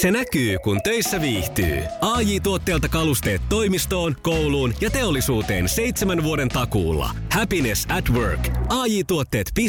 Se 0.00 0.10
näkyy, 0.10 0.58
kun 0.58 0.82
töissä 0.82 1.20
viihtyy. 1.20 1.82
ai 2.00 2.40
tuotteelta 2.40 2.88
kalusteet 2.88 3.42
toimistoon, 3.48 4.16
kouluun 4.22 4.74
ja 4.80 4.90
teollisuuteen 4.90 5.68
seitsemän 5.68 6.22
vuoden 6.22 6.48
takuulla. 6.48 7.10
Happiness 7.32 7.86
at 7.88 8.10
work. 8.10 8.48
ai 8.68 9.04
tuotteetfi 9.06 9.66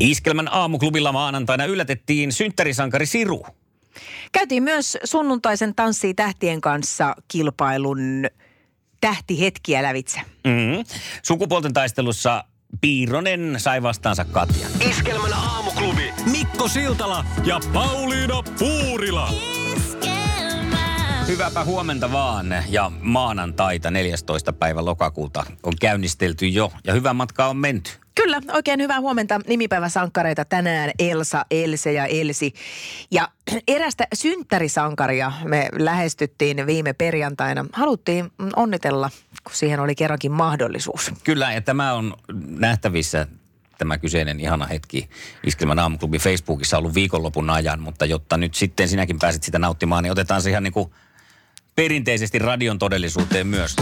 Iskelmän 0.00 0.52
aamuklubilla 0.52 1.12
maanantaina 1.12 1.64
yllätettiin 1.64 2.32
synttärisankari 2.32 3.06
Siru. 3.06 3.46
Käytiin 4.32 4.62
myös 4.62 4.98
sunnuntaisen 5.04 5.74
Tanssii 5.74 6.14
tähtien 6.14 6.60
kanssa 6.60 7.14
kilpailun 7.28 8.26
tähtihetkiä 9.00 9.82
lävitse. 9.82 10.20
Mm-hmm. 10.44 10.84
Sukupuolten 11.22 11.72
taistelussa 11.72 12.44
Piironen 12.80 13.54
sai 13.60 13.82
vastaansa 13.82 14.24
Katja. 14.24 14.66
Iskelmän 14.90 15.32
aamuklubi 15.32 16.12
Mikko 16.30 16.68
Siltala 16.68 17.24
ja 17.44 17.60
Pauliina 17.72 18.42
Puurila. 18.58 19.28
Hyväpä 21.28 21.64
huomenta 21.64 22.12
vaan 22.12 22.46
ja 22.68 22.92
maanantaita 23.00 23.90
14. 23.90 24.52
päivä 24.52 24.84
lokakuuta 24.84 25.44
on 25.62 25.72
käynnistelty 25.80 26.46
jo 26.46 26.72
ja 26.84 26.92
hyvä 26.92 27.12
matka 27.12 27.46
on 27.46 27.56
menty. 27.56 27.90
Kyllä, 28.14 28.40
oikein 28.52 28.80
hyvää 28.80 29.00
huomenta 29.00 29.40
nimipäiväsankareita 29.46 30.44
tänään 30.44 30.90
Elsa, 30.98 31.46
Else 31.50 31.92
ja 31.92 32.06
Elsi. 32.06 32.54
Ja 33.10 33.28
erästä 33.68 34.06
synttärisankaria 34.14 35.32
me 35.44 35.68
lähestyttiin 35.72 36.66
viime 36.66 36.92
perjantaina. 36.92 37.66
Haluttiin 37.72 38.32
onnitella, 38.56 39.10
kun 39.44 39.54
siihen 39.54 39.80
oli 39.80 39.94
kerrankin 39.94 40.32
mahdollisuus. 40.32 41.12
Kyllä, 41.24 41.52
ja 41.52 41.60
tämä 41.60 41.92
on 41.92 42.14
nähtävissä 42.58 43.26
tämä 43.78 43.98
kyseinen 43.98 44.40
ihana 44.40 44.66
hetki 44.66 45.10
Iskelmän 45.46 45.78
aamuklubin 45.78 46.20
Facebookissa 46.20 46.78
ollut 46.78 46.94
viikonlopun 46.94 47.50
ajan, 47.50 47.80
mutta 47.80 48.04
jotta 48.04 48.36
nyt 48.36 48.54
sitten 48.54 48.88
sinäkin 48.88 49.18
pääset 49.18 49.42
sitä 49.42 49.58
nauttimaan, 49.58 50.02
niin 50.02 50.12
otetaan 50.12 50.42
se 50.42 50.50
ihan 50.50 50.62
niin 50.62 50.72
kuin 50.72 50.90
perinteisesti 51.76 52.38
radion 52.38 52.78
todellisuuteen 52.78 53.46
myös. 53.46 53.76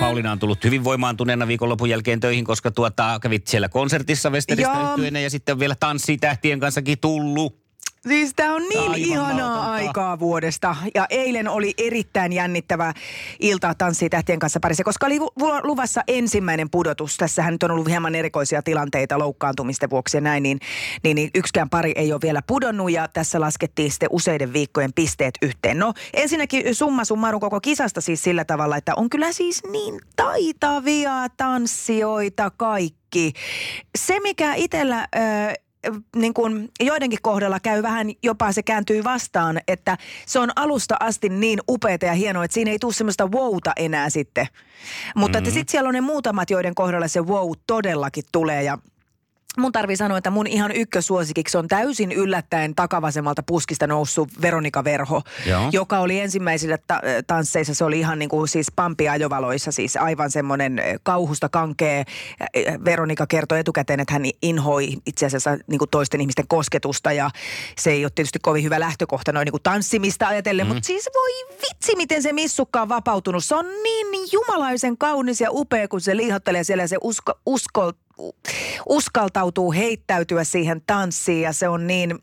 Pauliina 0.00 0.32
on 0.32 0.38
tullut 0.38 0.64
hyvin 0.64 0.84
voimaantuneena 0.84 1.46
viikonlopun 1.46 1.90
jälkeen 1.90 2.20
töihin, 2.20 2.44
koska 2.44 2.70
tuota, 2.70 3.18
kävit 3.22 3.46
siellä 3.46 3.68
konsertissa 3.68 4.30
Westeristä 4.30 5.20
ja 5.22 5.30
sitten 5.30 5.52
on 5.52 5.58
vielä 5.58 5.74
tanssitähtien 5.74 6.60
kanssakin 6.60 6.98
tullut. 6.98 7.61
Siis 8.08 8.32
tämä 8.36 8.54
on 8.54 8.62
niin 8.62 8.80
Aivan 8.80 8.98
ihanaa 8.98 9.38
nautantaa. 9.38 9.72
aikaa 9.72 10.18
vuodesta. 10.18 10.76
Ja 10.94 11.06
eilen 11.10 11.48
oli 11.48 11.74
erittäin 11.78 12.32
jännittävä 12.32 12.92
ilta 13.40 13.74
tanssitähtien 13.78 14.38
kanssa 14.38 14.60
parissa, 14.60 14.84
koska 14.84 15.06
oli 15.06 15.18
luvassa 15.62 16.00
ensimmäinen 16.08 16.70
pudotus. 16.70 17.16
Tässähän 17.16 17.54
nyt 17.54 17.62
on 17.62 17.70
ollut 17.70 17.88
hieman 17.88 18.14
erikoisia 18.14 18.62
tilanteita 18.62 19.18
loukkaantumisten 19.18 19.90
vuoksi 19.90 20.16
ja 20.16 20.20
näin, 20.20 20.42
niin, 20.42 20.58
niin, 21.04 21.14
niin 21.14 21.30
yksikään 21.34 21.70
pari 21.70 21.92
ei 21.96 22.12
ole 22.12 22.20
vielä 22.22 22.42
pudonnut 22.46 22.90
ja 22.90 23.08
tässä 23.08 23.40
laskettiin 23.40 23.90
sitten 23.90 24.08
useiden 24.12 24.52
viikkojen 24.52 24.92
pisteet 24.92 25.34
yhteen. 25.42 25.78
No 25.78 25.94
ensinnäkin 26.14 26.74
summa 26.74 27.04
summarum 27.04 27.40
koko 27.40 27.60
kisasta 27.60 28.00
siis 28.00 28.22
sillä 28.22 28.44
tavalla, 28.44 28.76
että 28.76 28.94
on 28.94 29.10
kyllä 29.10 29.32
siis 29.32 29.62
niin 29.72 30.00
taitavia 30.16 31.12
tanssijoita 31.36 32.50
kaikki. 32.50 33.32
Se, 33.98 34.20
mikä 34.20 34.54
itsellä 34.54 35.08
niin 36.16 36.34
kuin 36.34 36.70
joidenkin 36.80 37.18
kohdalla 37.22 37.60
käy 37.60 37.82
vähän 37.82 38.06
jopa 38.22 38.52
se 38.52 38.62
kääntyy 38.62 39.04
vastaan, 39.04 39.60
että 39.68 39.98
se 40.26 40.38
on 40.38 40.50
alusta 40.56 40.96
asti 41.00 41.28
niin 41.28 41.58
upeata 41.68 42.06
ja 42.06 42.12
hienoa, 42.12 42.44
että 42.44 42.54
siinä 42.54 42.70
ei 42.70 42.78
tule 42.78 42.92
semmoista 42.92 43.26
wowta 43.26 43.72
enää 43.76 44.10
sitten. 44.10 44.46
Mutta 45.14 45.38
mm-hmm. 45.38 45.38
että 45.38 45.50
sitten 45.50 45.72
siellä 45.72 45.88
on 45.88 45.94
ne 45.94 46.00
muutamat, 46.00 46.50
joiden 46.50 46.74
kohdalla 46.74 47.08
se 47.08 47.20
wow 47.20 47.50
todellakin 47.66 48.24
tulee 48.32 48.62
ja 48.62 48.78
Mun 49.58 49.72
tarvii 49.72 49.96
sanoa, 49.96 50.18
että 50.18 50.30
mun 50.30 50.46
ihan 50.46 50.72
ykkösuosikiksi 50.72 51.58
on 51.58 51.68
täysin 51.68 52.12
yllättäen 52.12 52.74
takavasemmalta 52.74 53.42
puskista 53.42 53.86
noussut 53.86 54.28
Veronika 54.42 54.84
Verho, 54.84 55.22
Joo. 55.46 55.68
joka 55.72 55.98
oli 55.98 56.20
ensimmäisillä 56.20 56.78
ta- 56.86 57.00
tansseissa, 57.26 57.74
se 57.74 57.84
oli 57.84 57.98
ihan 57.98 58.18
niin 58.18 58.28
kuin 58.28 58.48
siis 58.48 58.72
pampiajovaloissa, 58.76 59.72
siis 59.72 59.96
aivan 59.96 60.30
semmoinen 60.30 60.82
kauhusta 61.02 61.48
kankee. 61.48 62.04
Veronika 62.84 63.26
kertoi 63.26 63.58
etukäteen, 63.58 64.00
että 64.00 64.12
hän 64.12 64.22
inhoi 64.42 64.96
itse 65.06 65.26
asiassa 65.26 65.58
niin 65.66 65.78
kuin 65.78 65.90
toisten 65.90 66.20
ihmisten 66.20 66.48
kosketusta 66.48 67.12
ja 67.12 67.30
se 67.78 67.90
ei 67.90 68.04
ole 68.04 68.12
tietysti 68.14 68.38
kovin 68.42 68.64
hyvä 68.64 68.80
lähtökohta 68.80 69.32
noin 69.32 69.44
niin 69.44 69.52
kuin 69.52 69.62
tanssimista 69.62 70.28
ajatellen, 70.28 70.66
mm. 70.66 70.72
mutta 70.72 70.86
siis 70.86 71.08
voi 71.14 71.58
vitsi, 71.62 71.96
miten 71.96 72.22
se 72.22 72.32
missukka 72.32 72.82
on 72.82 72.88
vapautunut. 72.88 73.44
Se 73.44 73.54
on 73.54 73.66
niin 73.82 74.28
jumalaisen 74.32 74.98
kaunis 74.98 75.40
ja 75.40 75.48
upea, 75.50 75.88
kun 75.88 76.00
se 76.00 76.16
liihottelee 76.16 76.64
siellä 76.64 76.86
se 76.86 76.96
usko, 77.00 77.32
usko 77.46 77.92
uskaltautuu 78.88 79.72
heittäytyä 79.72 80.44
siihen 80.44 80.82
tanssiin 80.86 81.42
ja 81.42 81.52
se 81.52 81.68
on 81.68 81.86
niin, 81.86 82.18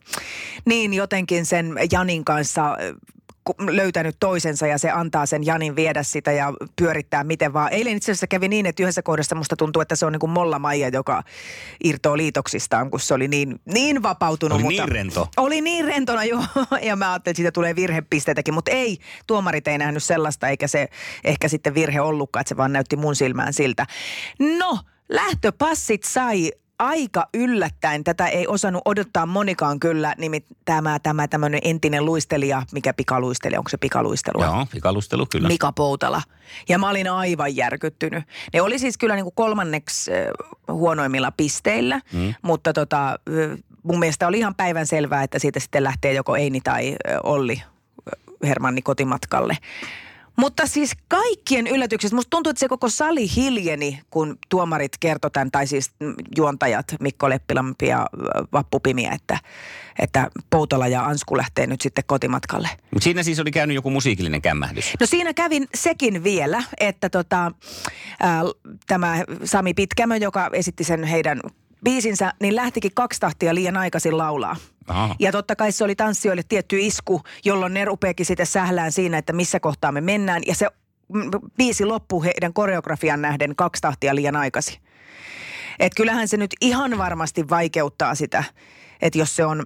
niin 0.66 0.94
jotenkin 0.94 1.46
sen 1.46 1.76
Janin 1.92 2.26
kanssa 2.26 2.78
löytänyt 3.60 4.16
toisensa 4.20 4.68
ja 4.68 4.78
se 4.78 4.92
antaa 4.92 5.26
sen 5.26 5.46
Janin 5.46 5.76
viedä 5.76 6.04
sitä 6.04 6.32
ja 6.32 6.54
pyörittää 6.76 7.24
miten 7.24 7.54
vaan. 7.54 7.74
Eilen 7.74 7.98
itse 7.98 8.12
asiassa 8.12 8.28
kävi 8.28 8.48
niin, 8.48 8.66
että 8.66 8.84
yhdessä 8.84 9.02
kohdassa 9.02 9.36
musta 9.36 9.56
tuntuu, 9.56 9.82
että 9.82 9.96
se 9.96 10.06
on 10.06 10.12
niin 10.12 10.20
kuin 10.20 10.30
Molla 10.30 10.60
Maija, 10.60 10.90
joka 10.90 11.24
irtoo 11.84 12.18
liitoksistaan, 12.18 12.92
kun 12.92 13.00
se 13.00 13.14
oli 13.14 13.28
niin, 13.28 13.60
niin 13.74 14.04
vapautunut. 14.04 14.56
Oli 14.56 14.64
mutta 14.64 14.86
niin 14.86 14.92
rento. 14.92 15.28
Oli 15.38 15.62
niin 15.62 15.86
rentona, 15.86 16.24
joo. 16.34 16.44
Ja 16.82 16.96
mä 16.96 17.12
ajattelin, 17.12 17.32
että 17.32 17.38
siitä 17.38 17.52
tulee 17.52 17.76
virhepisteitäkin, 17.76 18.54
mutta 18.54 18.72
ei, 18.72 18.98
tuomarit 19.28 19.68
ei 19.68 19.78
nähnyt 19.78 20.04
sellaista, 20.04 20.48
eikä 20.48 20.68
se 20.68 20.88
ehkä 21.24 21.48
sitten 21.48 21.74
virhe 21.74 22.02
ollutkaan, 22.02 22.42
että 22.42 22.50
se 22.50 22.58
vaan 22.58 22.74
näytti 22.74 22.96
mun 22.96 23.16
silmään 23.16 23.54
siltä. 23.54 23.86
No, 24.60 24.80
lähtöpassit 25.10 26.04
sai 26.04 26.52
aika 26.80 27.28
yllättäen. 27.34 28.04
Tätä 28.04 28.28
ei 28.28 28.48
osannut 28.48 28.82
odottaa 28.86 29.26
monikaan 29.26 29.80
kyllä, 29.80 30.16
nimittäin 30.18 30.56
tämä, 30.66 31.00
tämä 31.00 31.28
tämmöinen 31.28 31.60
entinen 31.64 32.06
luistelija, 32.06 32.64
mikä 32.72 32.94
pikaluistelija, 32.94 33.60
onko 33.60 33.70
se 33.70 33.78
pikaluistelu? 33.78 34.44
Joo, 34.44 34.68
pikalustelu 34.72 35.26
kyllä. 35.26 35.48
Mika 35.48 35.72
Poutala. 35.72 36.22
Ja 36.70 36.80
mä 36.80 36.90
olin 36.90 37.12
aivan 37.12 37.56
järkyttynyt. 37.56 38.24
Ne 38.54 38.62
oli 38.62 38.80
siis 38.80 38.98
kyllä 38.98 39.16
niin 39.16 39.26
kuin 39.26 39.36
kolmanneksi 39.36 40.12
huonoimmilla 40.72 41.32
pisteillä, 41.32 42.02
mm. 42.14 42.34
mutta 42.42 42.74
tota, 42.74 43.20
mun 43.84 44.00
mielestä 44.00 44.28
oli 44.28 44.40
ihan 44.40 44.56
päivän 44.56 44.88
selvää, 44.88 45.24
että 45.24 45.40
siitä 45.40 45.60
sitten 45.60 45.84
lähtee 45.84 46.14
joko 46.14 46.36
Eini 46.36 46.62
tai 46.62 46.96
Olli 47.24 47.62
Hermanni 48.44 48.82
kotimatkalle. 48.82 49.58
Mutta 50.40 50.68
siis 50.68 50.92
kaikkien 51.08 51.68
yllätyksestä, 51.68 52.16
musta 52.16 52.30
tuntuu, 52.30 52.50
että 52.50 52.60
se 52.60 52.68
koko 52.68 52.90
sali 52.90 53.36
hiljeni, 53.36 54.02
kun 54.10 54.38
tuomarit 54.50 54.92
kertoi 55.00 55.32
tämän, 55.32 55.52
tai 55.52 55.68
siis 55.68 55.92
juontajat 56.38 56.86
Mikko 57.00 57.30
Leppilampi 57.30 57.88
ja 57.88 58.08
Vappu 58.54 58.80
Pimiä, 58.80 59.12
että, 59.12 59.38
että 60.00 60.28
Poutola 60.50 60.88
ja 60.88 61.06
Ansku 61.06 61.38
lähtee 61.38 61.68
nyt 61.68 61.82
sitten 61.82 62.04
kotimatkalle. 62.08 62.70
Mutta 62.92 63.04
siinä 63.04 63.24
siis 63.24 63.40
oli 63.40 63.52
käynyt 63.52 63.76
joku 63.76 63.90
musiikillinen 63.90 64.42
kämmähdys. 64.42 64.94
No 65.00 65.06
siinä 65.06 65.34
kävin 65.34 65.68
sekin 65.76 66.24
vielä, 66.24 66.64
että 66.80 67.10
tota, 67.10 67.52
ää, 68.20 68.42
tämä 68.88 69.24
Sami 69.44 69.74
Pitkämö, 69.74 70.18
joka 70.18 70.50
esitti 70.54 70.84
sen 70.84 71.04
heidän 71.04 71.40
biisinsä, 71.84 72.34
niin 72.40 72.56
lähtikin 72.56 72.92
kaksi 72.94 73.20
tahtia 73.20 73.56
liian 73.56 73.78
aikaisin 73.78 74.18
laulaa. 74.18 74.56
Aha. 74.88 75.16
Ja 75.20 75.32
totta 75.32 75.56
kai 75.56 75.72
se 75.72 75.84
oli 75.84 75.96
tanssijoille 75.96 76.44
tietty 76.50 76.80
isku, 76.80 77.22
jolloin 77.46 77.74
ne 77.74 77.86
rupeekin 77.86 78.26
sitten 78.26 78.46
sählään 78.46 78.92
siinä, 78.92 79.18
että 79.18 79.34
missä 79.34 79.60
kohtaa 79.60 79.92
me 79.92 80.02
mennään. 80.02 80.42
Ja 80.48 80.56
se 80.56 80.68
biisi 81.58 81.86
loppuu 81.86 82.24
heidän 82.24 82.54
koreografian 82.54 83.22
nähden 83.22 83.56
kaksi 83.56 83.82
tahtia 83.82 84.16
liian 84.16 84.36
aikaisin. 84.36 84.82
Et 85.80 85.96
kyllähän 85.96 86.28
se 86.28 86.38
nyt 86.38 86.52
ihan 86.62 86.98
varmasti 86.98 87.50
vaikeuttaa 87.50 88.16
sitä, 88.16 88.44
että 89.02 89.20
jos 89.20 89.36
se 89.36 89.46
on... 89.46 89.66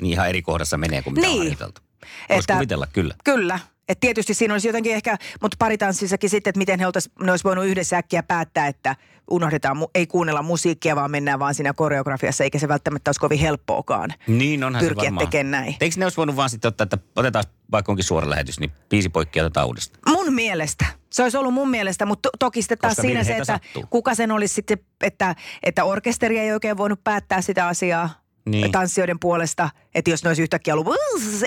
niin 0.00 0.12
ihan 0.12 0.28
eri 0.28 0.42
kohdassa 0.42 0.76
menee 0.76 1.02
kuin 1.02 1.14
mitä 1.14 1.26
niin. 1.26 1.32
on 1.32 1.38
harjoiteltu. 1.38 1.80
Voisi 2.28 2.52
kuvitella, 2.52 2.86
kyllä. 2.86 3.14
Kyllä. 3.24 3.58
Et 3.88 4.00
tietysti 4.00 4.34
siinä 4.34 4.54
olisi 4.54 4.68
jotenkin 4.68 4.94
ehkä, 4.94 5.16
mutta 5.42 5.56
paritanssissakin 5.58 6.30
sitten, 6.30 6.50
että 6.50 6.58
miten 6.58 6.80
he 6.80 6.86
oltais, 6.86 7.10
ne 7.22 7.30
olisi 7.30 7.44
voinut 7.44 7.64
yhdessä 7.64 7.98
äkkiä 7.98 8.22
päättää, 8.22 8.66
että 8.66 8.96
unohdetaan, 9.30 9.76
ei 9.94 10.06
kuunnella 10.06 10.42
musiikkia, 10.42 10.96
vaan 10.96 11.10
mennään 11.10 11.38
vaan 11.38 11.54
siinä 11.54 11.72
koreografiassa, 11.72 12.44
eikä 12.44 12.58
se 12.58 12.68
välttämättä 12.68 13.08
olisi 13.08 13.20
kovin 13.20 13.38
helppoakaan 13.38 14.10
niin, 14.26 14.64
onhan 14.64 14.84
pyrkiä 14.84 15.12
tekemään 15.18 15.50
näin. 15.50 15.76
Eikö 15.80 15.96
ne 15.98 16.04
olisi 16.04 16.16
voinut 16.16 16.36
vaan 16.36 16.50
sitten 16.50 16.68
ottaa, 16.68 16.82
että 16.84 16.98
otetaan 17.16 17.44
vaikka 17.72 17.92
onkin 17.92 18.04
suora 18.04 18.30
lähetys, 18.30 18.60
niin 18.60 18.72
biisi 18.88 19.08
poikki 19.08 19.40
otetaan 19.40 19.66
uudestaan? 19.66 20.16
Mun 20.16 20.34
mielestä. 20.34 20.86
Se 21.10 21.22
olisi 21.22 21.36
ollut 21.36 21.54
mun 21.54 21.70
mielestä, 21.70 22.06
mutta 22.06 22.28
to- 22.28 22.36
toki 22.38 22.62
sitten 22.62 22.78
taas 22.78 22.90
Koska 22.90 23.02
siinä 23.02 23.24
se, 23.24 23.32
että 23.32 23.44
sattuu. 23.44 23.84
kuka 23.90 24.14
sen 24.14 24.30
olisi 24.30 24.54
sitten, 24.54 24.78
että, 25.02 25.34
että 25.62 25.84
orkesteri 25.84 26.38
ei 26.38 26.52
oikein 26.52 26.76
voinut 26.76 27.04
päättää 27.04 27.40
sitä 27.40 27.66
asiaa 27.66 28.23
niin. 28.46 28.72
tanssijoiden 28.72 29.18
puolesta, 29.18 29.70
että 29.94 30.10
jos 30.10 30.24
ne 30.24 30.30
olisi 30.30 30.42
yhtäkkiä 30.42 30.74
ollut, 30.74 30.96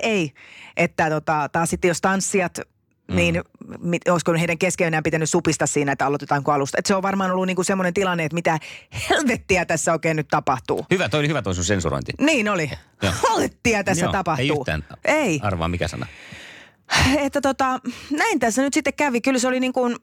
ei. 0.02 0.32
Että 0.78 1.10
tota, 1.10 1.50
taas 1.52 1.70
sitten 1.70 1.88
jos 1.90 2.02
tanssijat 2.02 2.60
Mm. 3.08 3.16
niin 3.16 3.42
mit, 3.80 4.08
olisiko 4.08 4.34
heidän 4.34 4.58
keskenään 4.58 5.04
pitänyt 5.04 5.30
supista 5.30 5.68
siinä, 5.68 5.92
että 5.92 6.06
aloitetaanko 6.06 6.52
alusta. 6.52 6.78
Että 6.80 6.88
se 6.88 6.96
on 6.96 7.02
varmaan 7.02 7.32
ollut 7.32 7.48
niinku 7.48 7.64
semmoinen 7.64 7.94
tilanne, 7.94 8.26
että 8.26 8.36
mitä 8.36 8.60
helvettiä 9.10 9.66
tässä 9.66 9.92
oikein 9.94 10.16
nyt 10.18 10.28
tapahtuu. 10.28 10.86
Hyvä, 10.92 11.10
toi 11.10 11.20
oli 11.20 11.28
hyvä 11.28 11.42
toi 11.42 11.56
sun 11.56 11.64
sensurointi. 11.64 12.12
Niin 12.20 12.50
oli. 12.50 12.72
Helvettiä 13.30 13.84
tässä 13.84 14.06
Joo, 14.06 14.12
tapahtuu. 14.12 14.44
Ei 14.44 14.60
yhtään. 14.60 14.84
Ei. 15.06 15.40
Arvaa 15.44 15.68
mikä 15.68 15.88
sana. 15.88 16.06
että 17.25 17.42
tota, 17.42 17.80
näin 18.12 18.39
tässä 18.39 18.62
nyt 18.62 18.74
sitten 18.74 18.94
kävi. 18.94 19.22
Kyllä 19.22 19.39
se 19.39 19.48
oli 19.48 19.60
niin 19.60 19.74
kuin, 19.74 19.95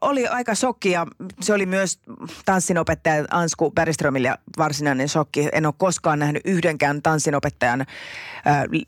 oli 0.00 0.26
aika 0.26 0.54
shokki 0.54 0.90
ja 0.90 1.06
se 1.40 1.54
oli 1.54 1.66
myös 1.66 1.98
tanssinopettaja 2.44 3.24
Ansku 3.30 3.70
Bergströmille 3.70 4.38
varsinainen 4.58 5.08
shokki. 5.08 5.48
En 5.52 5.66
ole 5.66 5.74
koskaan 5.78 6.18
nähnyt 6.18 6.42
yhdenkään 6.44 7.02
tanssinopettajan 7.02 7.80
äh, 7.80 7.86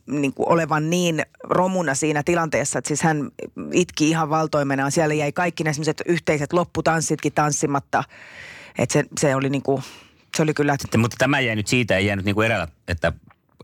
niin 0.06 0.35
kuin 0.35 0.49
olevan 0.49 0.91
niin 0.91 1.23
romuna 1.43 1.94
siinä 1.94 2.23
tilanteessa, 2.23 2.79
että 2.79 2.88
siis 2.88 3.02
hän 3.02 3.31
itki 3.73 4.08
ihan 4.08 4.31
valtoimenaan. 4.31 4.93
Siellä 4.93 5.14
jäi 5.14 5.32
kaikki 5.32 5.64
ne 5.64 5.73
yhteiset 6.06 6.52
lopputanssitkin 6.52 7.32
tanssimatta. 7.32 8.05
Että 8.79 8.93
se, 8.93 9.05
se 9.20 9.37
oli 9.37 9.50
niin 9.50 9.62
kuin, 9.62 9.82
se 10.37 10.43
oli 10.43 10.55
kyllä... 10.55 10.76
Mutta 10.96 11.17
tämä 11.19 11.41
jäi 11.41 11.56
nyt 11.56 11.67
siitä, 11.67 11.96
ei 11.96 12.06
jäänyt 12.06 12.25
niin 12.25 12.35
kuin 12.35 12.46
erällä, 12.46 12.69
että 12.88 13.12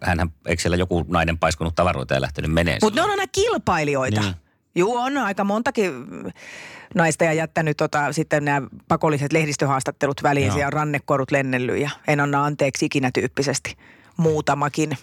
hänhän, 0.02 0.32
eikö 0.46 0.62
siellä 0.62 0.76
joku 0.76 1.04
nainen 1.08 1.38
paiskunut 1.38 1.74
tavaroita 1.74 2.14
ja 2.14 2.20
lähtenyt 2.20 2.52
menee? 2.52 2.78
Mutta 2.82 3.00
ne 3.00 3.04
on 3.04 3.10
aina 3.10 3.26
kilpailijoita. 3.32 4.20
Niin. 4.20 4.34
Joo, 4.74 4.98
on 4.98 5.18
aika 5.18 5.44
montakin 5.44 5.92
naista 6.94 7.24
ja 7.24 7.32
jättänyt 7.32 7.76
tota, 7.76 8.12
sitten 8.12 8.44
nämä 8.44 8.62
pakolliset 8.88 9.32
lehdistöhaastattelut 9.32 10.22
väliin 10.22 10.56
ja 10.56 10.70
rannekorut 10.70 11.30
lennellyt 11.30 11.80
ja 11.80 11.90
en 12.08 12.20
anna 12.20 12.44
anteeksi 12.44 12.86
ikinä 12.86 13.10
tyyppisesti. 13.14 13.76
Muutamakin. 14.16 14.98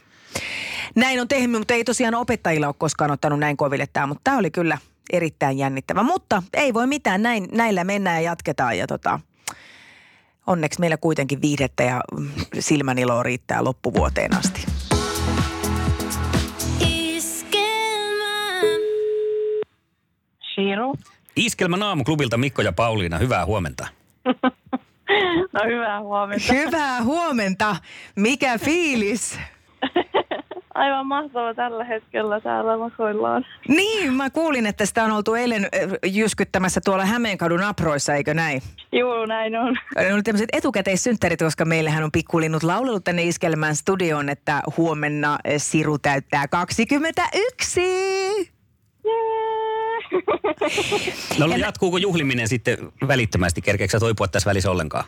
Näin 0.95 1.21
on 1.21 1.27
tehnyt, 1.27 1.59
mutta 1.59 1.73
ei 1.73 1.83
tosiaan 1.83 2.15
opettajilla 2.15 2.67
ole 2.67 2.75
koskaan 2.77 3.11
ottanut 3.11 3.39
näin 3.39 3.57
koville 3.57 3.88
tämä, 3.93 4.07
mutta 4.07 4.21
tämä 4.23 4.38
oli 4.38 4.51
kyllä 4.51 4.77
erittäin 5.13 5.57
jännittävä. 5.57 6.03
Mutta 6.03 6.43
ei 6.53 6.73
voi 6.73 6.88
mitään, 6.88 7.23
näin, 7.23 7.47
näillä 7.51 7.83
mennään 7.83 8.23
ja 8.23 8.29
jatketaan 8.29 8.77
ja 8.77 8.88
tota, 8.88 9.19
onneksi 10.47 10.79
meillä 10.79 10.97
kuitenkin 10.97 11.41
viihdettä 11.41 11.83
ja 11.83 12.01
silmäniloa 12.59 13.23
riittää 13.23 13.63
loppuvuoteen 13.63 14.38
asti. 14.38 14.76
Iskelmän 21.38 21.83
aamuklubilta 21.83 22.38
Mikko 22.38 22.62
ja 22.62 22.71
Pauliina, 22.71 23.18
hyvää 23.18 23.45
huomenta. 23.45 23.88
no 25.53 25.62
hyvää 25.65 26.01
huomenta. 26.01 26.53
Hyvää 26.53 27.03
huomenta. 27.03 27.75
Mikä 28.15 28.57
fiilis? 28.57 29.39
Aivan 30.77 31.07
mahtava 31.07 31.53
tällä 31.53 31.83
hetkellä 31.83 32.41
täällä 32.41 32.77
makoillaan. 32.77 33.45
Niin, 33.68 34.13
mä 34.13 34.29
kuulin, 34.29 34.65
että 34.65 34.85
sitä 34.85 35.03
on 35.03 35.12
oltu 35.12 35.33
eilen 35.33 35.68
jyskyttämässä 36.06 36.81
tuolla 36.85 37.06
Hämeenkadun 37.06 37.63
aproissa, 37.63 38.13
eikö 38.13 38.33
näin? 38.33 38.62
Joo, 38.91 39.25
näin 39.25 39.56
on. 39.56 39.77
Ne 39.95 40.13
oli 40.13 40.24
tämmöiset 40.24 40.50
etukäteissynttärit, 40.53 41.39
koska 41.39 41.65
meillähän 41.65 42.03
on 42.03 42.12
pikkulinnut 42.12 42.63
laulellut 42.63 43.03
tänne 43.03 43.24
Iskelmän 43.24 43.75
studioon, 43.75 44.29
että 44.29 44.62
huomenna 44.77 45.38
Siru 45.57 45.97
täyttää 45.97 46.47
21. 46.47 47.81
No 51.39 51.45
jatkuuko 51.57 51.97
juhliminen 51.97 52.47
sitten 52.47 52.77
välittömästi? 53.07 53.62
Kerkeekö 53.62 54.00
toipua 54.00 54.27
tässä 54.27 54.50
välissä 54.50 54.71
ollenkaan? 54.71 55.03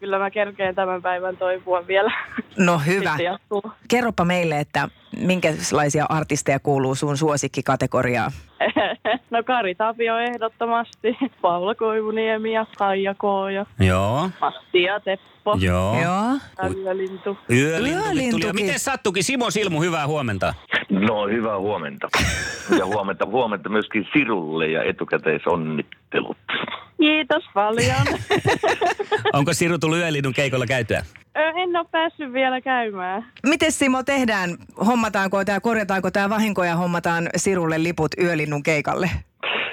Kyllä 0.00 0.18
mä 0.18 0.30
kerkeen 0.30 0.74
tämän 0.74 1.02
päivän 1.02 1.36
toipua 1.36 1.86
vielä. 1.86 2.12
No 2.56 2.78
hyvä. 2.78 3.16
Kerropa 3.88 4.24
meille, 4.24 4.60
että 4.60 4.88
minkälaisia 5.16 6.06
artisteja 6.08 6.58
kuuluu 6.60 6.94
sun 6.94 7.16
suosikkikategoriaan? 7.16 8.32
no 9.30 9.42
Kari 9.42 9.74
Tapio 9.74 10.18
ehdottomasti, 10.18 11.16
Paula 11.42 11.74
Koivuniemi 11.74 12.52
ja 12.52 12.66
Kaija 12.78 13.14
Kooja. 13.14 13.66
Joo. 13.80 14.30
Matti 14.40 14.82
ja 14.82 15.00
Teppo. 15.00 15.56
Joo. 15.60 16.00
Joo. 16.02 16.38
Yölintu. 16.76 17.38
Yölintu. 17.50 18.38
Tuli. 18.38 18.52
Miten 18.52 18.78
sattukin? 18.78 19.24
Simo 19.24 19.50
Silmu, 19.50 19.80
hyvää 19.82 20.06
huomenta. 20.06 20.54
No 20.90 21.26
hyvää 21.26 21.58
huomenta. 21.58 22.08
Ja 22.78 22.86
huomenta, 22.86 23.26
huomenta 23.26 23.68
myöskin 23.68 24.06
Sirulle 24.12 24.66
ja 24.68 24.82
etukäteisonnittelut. 24.82 26.36
Kiitos 27.00 27.44
paljon. 27.54 28.06
Onko 29.38 29.52
Siru 29.52 29.78
tullut 29.78 29.98
yölinnun 29.98 30.32
keikolla 30.32 30.66
käytyä? 30.66 31.02
En 31.34 31.76
ole 31.76 31.86
päässyt 31.90 32.32
vielä 32.32 32.60
käymään. 32.60 33.26
Miten 33.46 33.72
Simo 33.72 34.02
tehdään? 34.02 34.50
Hommataanko 34.86 35.44
tämä, 35.44 35.60
korjataanko 35.60 36.10
tämä 36.10 36.30
vahinko 36.30 36.64
ja 36.64 36.76
hommataan 36.76 37.28
Sirulle 37.36 37.82
liput 37.82 38.12
yölinnun 38.22 38.62
keikalle? 38.62 39.10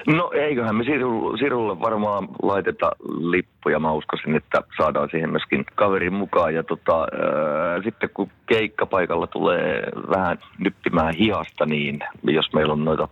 No 0.07 0.31
eiköhän 0.33 0.75
me 0.75 0.83
Sirulle, 0.83 1.37
Sirulle 1.37 1.79
varmaan 1.79 2.27
laiteta 2.41 2.91
lippuja. 3.19 3.79
Mä 3.79 3.91
uskoisin, 3.91 4.35
että 4.35 4.61
saadaan 4.77 5.09
siihen 5.11 5.29
myöskin 5.29 5.65
kaverin 5.75 6.13
mukaan. 6.13 6.55
Ja 6.55 6.63
tota, 6.63 6.99
ää, 6.99 7.81
sitten 7.83 8.09
kun 8.13 8.29
keikkapaikalla 8.45 9.27
tulee 9.27 9.83
vähän 10.15 10.37
nyppimään 10.59 11.15
hihasta, 11.15 11.65
niin 11.65 11.99
jos 12.23 12.53
meillä 12.53 12.73
on 12.73 12.85
noita 12.85 13.07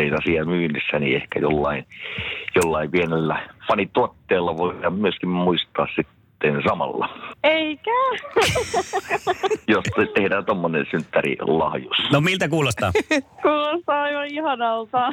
fanituotteita 0.00 0.16
siellä 0.24 0.50
myynnissä, 0.50 0.98
niin 0.98 1.16
ehkä 1.16 1.40
jollain, 1.40 1.84
jollain 2.56 2.90
pienellä 2.90 3.48
fanituotteella 3.68 4.56
voidaan 4.56 4.94
myöskin 4.94 5.28
muistaa 5.28 5.86
sitten 5.86 6.19
sitten 6.42 6.62
samalla. 6.68 7.08
Eikä. 7.42 7.90
Jos 9.68 9.84
tehdään 10.14 10.44
tuommoinen 10.44 10.86
synttärilahjus. 10.90 11.96
No 12.12 12.20
miltä 12.20 12.48
kuulostaa? 12.48 12.92
kuulostaa 13.42 14.02
aivan 14.02 14.26
ihanalta. 14.26 15.12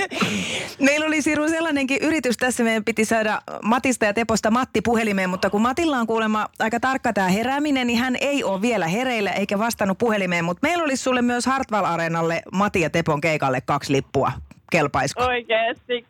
Meillä 0.86 1.06
oli 1.06 1.22
Siru 1.22 1.48
sellainenkin 1.48 1.98
yritys 2.02 2.36
tässä. 2.36 2.64
Meidän 2.64 2.84
piti 2.84 3.04
saada 3.04 3.42
Matista 3.62 4.04
ja 4.04 4.14
Teposta 4.14 4.50
Matti 4.50 4.80
puhelimeen, 4.80 5.30
mutta 5.30 5.50
kun 5.50 5.62
Matilla 5.62 5.96
on 5.96 6.06
kuulemma 6.06 6.46
aika 6.58 6.80
tarkka 6.80 7.12
tämä 7.12 7.28
herääminen, 7.28 7.86
niin 7.86 7.98
hän 7.98 8.16
ei 8.20 8.44
ole 8.44 8.62
vielä 8.62 8.86
hereillä 8.86 9.30
eikä 9.30 9.58
vastannut 9.58 9.98
puhelimeen. 9.98 10.44
Mutta 10.44 10.66
meillä 10.66 10.84
olisi 10.84 11.02
sulle 11.02 11.22
myös 11.22 11.46
Hartwall 11.46 11.84
Areenalle 11.84 12.42
Matti 12.52 12.80
ja 12.80 12.90
Tepon 12.90 13.20
keikalle 13.20 13.60
kaksi 13.60 13.92
lippua. 13.92 14.32
Kelpaisiko? 14.70 15.24
Oikeesti. 15.24 16.06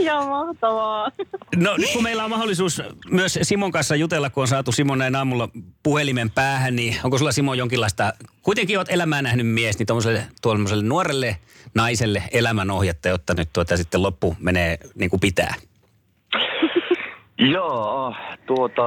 Ja 0.00 0.20
mahtavaa. 0.20 1.08
No 1.56 1.76
nyt 1.76 1.90
kun 1.92 2.02
meillä 2.02 2.24
on 2.24 2.30
mahdollisuus 2.30 2.82
myös 3.10 3.38
Simon 3.42 3.72
kanssa 3.72 3.96
jutella, 3.96 4.30
kun 4.30 4.40
on 4.40 4.48
saatu 4.48 4.72
Simon 4.72 4.98
näin 4.98 5.16
aamulla 5.16 5.48
puhelimen 5.82 6.30
päähän, 6.30 6.76
niin 6.76 6.96
onko 7.04 7.18
sulla 7.18 7.32
Simon 7.32 7.58
jonkinlaista, 7.58 8.12
kuitenkin 8.42 8.78
olet 8.78 8.90
elämää 8.90 9.22
nähnyt 9.22 9.46
mies, 9.46 9.78
niin 9.78 9.86
tuollaiselle 10.42 10.82
nuorelle 10.82 11.36
naiselle 11.74 12.22
elämänohjetta, 12.32 13.08
jotta 13.08 13.34
nyt 13.34 13.48
tuota 13.52 13.76
sitten 13.76 14.02
loppu 14.02 14.36
menee 14.40 14.78
niin 14.94 15.10
kuin 15.10 15.20
pitää? 15.20 15.54
Joo, 17.54 18.14
tuota, 18.46 18.82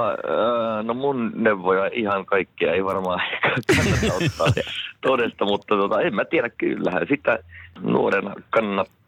no 0.83 0.93
mun 0.93 1.31
neuvoja 1.35 1.89
ihan 1.93 2.25
kaikkea 2.25 2.73
ei 2.73 2.85
varmaan 2.85 3.21
kannata 3.75 4.13
ottaa 4.13 4.63
todesta, 5.07 5.45
mutta 5.45 5.75
tuota, 5.75 6.01
en 6.01 6.15
mä 6.15 6.25
tiedä 6.25 6.49
kyllähän 6.49 7.07
sitä 7.09 7.39
nuorena 7.81 8.33
kannattaa 8.49 9.04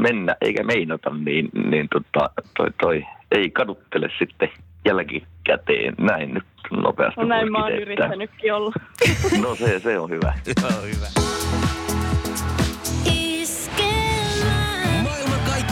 mennä 0.00 0.36
eikä 0.40 0.62
meinata, 0.62 1.10
niin, 1.10 1.48
niin 1.70 1.88
tota, 1.92 2.30
toi, 2.56 2.68
toi 2.80 3.06
ei 3.32 3.50
kaduttele 3.50 4.08
sitten 4.18 4.48
jälkikäteen 4.84 5.94
näin 5.98 6.34
nyt 6.34 6.44
nopeasti. 6.70 7.20
No 7.20 7.26
näin 7.26 7.52
mä 7.52 7.62
oon 7.62 7.72
yrittänytkin 7.72 8.54
olla. 8.54 8.72
No 9.42 9.54
se, 9.54 9.78
se 9.78 9.98
on 9.98 10.10
hyvä. 10.10 10.32
Se 10.60 10.66
on 10.66 10.82
hyvä. 10.82 11.06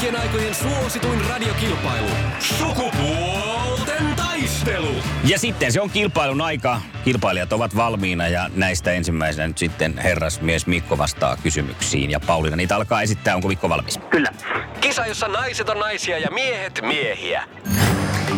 kaikkien 0.04 0.20
aikojen 0.20 0.54
suosituin 0.54 1.20
radiokilpailu. 1.28 2.08
Sukupuolten 2.38 3.43
taistelu. 4.64 4.94
Ja 5.24 5.38
sitten 5.38 5.72
se 5.72 5.80
on 5.80 5.90
kilpailun 5.90 6.40
aika. 6.40 6.80
Kilpailijat 7.04 7.52
ovat 7.52 7.76
valmiina 7.76 8.28
ja 8.28 8.50
näistä 8.54 8.92
ensimmäisenä 8.92 9.48
nyt 9.48 9.58
sitten 9.58 9.98
herrasmies 9.98 10.66
Mikko 10.66 10.98
vastaa 10.98 11.36
kysymyksiin. 11.36 12.10
Ja 12.10 12.20
Pauliina 12.20 12.56
niitä 12.56 12.76
alkaa 12.76 13.02
esittää. 13.02 13.34
Onko 13.34 13.48
Mikko 13.48 13.68
valmis? 13.68 13.98
Kyllä. 14.10 14.32
Kisa, 14.80 15.06
jossa 15.06 15.28
naiset 15.28 15.68
on 15.68 15.78
naisia 15.78 16.18
ja 16.18 16.30
miehet 16.30 16.80
miehiä. 16.82 17.44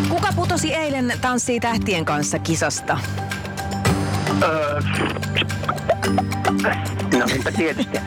Kuka 0.08 0.28
putosi 0.36 0.74
eilen 0.74 1.12
Tanssii 1.20 1.60
tähtien 1.60 2.04
kanssa 2.04 2.38
kisasta? 2.38 2.98
Öö, 4.42 4.80
no 7.18 7.26
enpä 7.34 7.52
tietysti. 7.52 7.98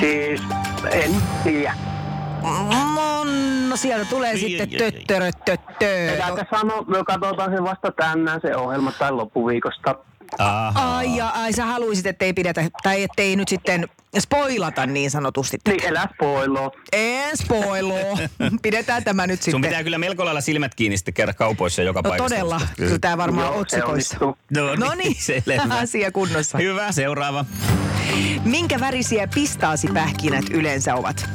Siis 0.00 0.40
en 0.90 1.14
tiedä. 1.44 1.74
No 3.74 3.78
sieltä 3.78 4.04
tulee 4.10 4.36
sitten 4.36 4.68
töttörö, 4.70 5.30
töttö. 5.44 6.10
Pitääkö 6.12 6.44
sanoa, 6.50 6.82
me 6.82 7.04
katsotaan 7.06 7.50
sen 7.50 7.64
vasta 7.64 7.92
tänään 7.92 8.40
se 8.42 8.56
ohjelma 8.56 8.92
tai 8.92 9.12
loppuviikosta. 9.12 9.94
Aha. 10.38 10.96
Ai, 10.96 11.16
ja, 11.16 11.28
ai 11.28 11.52
sä 11.52 11.64
haluisit, 11.64 12.06
ettei 12.06 12.32
pidetä, 12.32 12.64
tai 12.82 13.02
ettei 13.02 13.36
nyt 13.36 13.48
sitten 13.48 13.88
spoilata 14.18 14.86
niin 14.86 15.10
sanotusti. 15.10 15.58
Niin, 15.68 15.84
elä 15.84 16.08
spoilo. 16.14 16.72
En 16.92 17.36
spoilo. 17.36 18.18
Pidetään 18.62 19.04
tämä 19.04 19.26
nyt 19.26 19.42
sitten. 19.42 19.52
Sun 19.52 19.60
pitää 19.60 19.84
kyllä 19.84 19.98
melko 19.98 20.24
lailla 20.24 20.40
silmät 20.40 20.74
kiinni 20.74 20.96
sitten 20.96 21.14
kerran 21.14 21.34
kaupoissa 21.34 21.82
joka 21.82 22.00
no, 22.04 22.08
paikassa. 22.10 22.34
todella. 22.34 22.60
Kyllä 22.76 22.98
tämä 22.98 23.18
varmaan 23.18 23.46
Joo, 23.46 23.60
otsikoissa. 23.60 24.16
No 24.20 24.74
No 24.76 24.94
niin, 24.94 25.16
selvä. 25.46 25.74
asia 25.74 26.12
kunnossa. 26.12 26.58
Hyvä, 26.58 26.92
seuraava. 26.92 27.44
Minkä 28.44 28.80
värisiä 28.80 29.28
pistaasipähkinät 29.34 30.44
yleensä 30.50 30.94
ovat? 30.94 31.28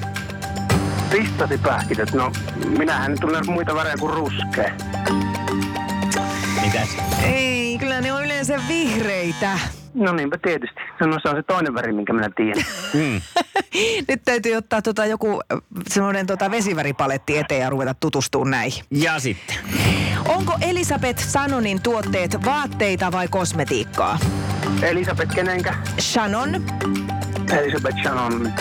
Pistasipähkinät, 1.11 2.13
no 2.13 2.31
minähän 2.77 3.11
en 3.11 3.19
tunne 3.21 3.39
muita 3.47 3.75
värejä 3.75 3.97
kuin 3.97 4.13
ruskea. 4.13 4.71
Mitäs? 6.61 6.97
Ei, 7.23 7.77
kyllä 7.79 8.01
ne 8.01 8.13
on 8.13 8.25
yleensä 8.25 8.59
vihreitä. 8.67 9.59
No 9.93 10.13
niinpä 10.13 10.37
tietysti. 10.43 10.79
No 10.99 11.17
se 11.21 11.29
on 11.29 11.35
se 11.35 11.43
toinen 11.43 11.73
väri, 11.73 11.93
minkä 11.93 12.13
minä 12.13 12.29
tiedän. 12.35 12.63
Mm. 12.93 13.21
Nyt 14.07 14.21
täytyy 14.25 14.55
ottaa 14.55 14.81
tota 14.81 15.05
joku 15.05 15.39
äh, 15.53 15.59
semmoinen 15.87 16.27
tota 16.27 16.51
vesiväripaletti 16.51 17.37
eteen 17.37 17.61
ja 17.61 17.69
ruveta 17.69 17.93
tutustumaan 17.93 18.51
näihin. 18.51 18.83
Ja 18.91 19.19
sitten. 19.19 19.55
Onko 20.27 20.57
Elisabeth 20.61 21.23
Sanonin 21.23 21.81
tuotteet 21.81 22.45
vaatteita 22.45 23.11
vai 23.11 23.27
kosmetiikkaa? 23.27 24.19
Elisabeth 24.81 25.35
kenenkä? 25.35 25.73
Shannon, 25.99 26.65
Elisabeth 27.57 27.97
Shannon. 28.01 28.53